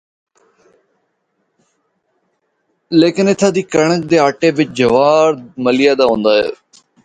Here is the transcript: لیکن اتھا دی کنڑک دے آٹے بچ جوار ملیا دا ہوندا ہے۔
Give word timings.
لیکن 2.99 3.25
اتھا 3.27 3.49
دی 3.55 3.61
کنڑک 3.71 4.01
دے 4.09 4.17
آٹے 4.27 4.49
بچ 4.55 4.67
جوار 4.77 5.29
ملیا 5.63 5.93
دا 5.99 6.05
ہوندا 6.09 6.31
ہے۔ 6.39 6.47